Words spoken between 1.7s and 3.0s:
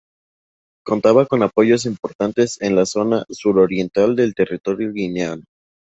importantes en la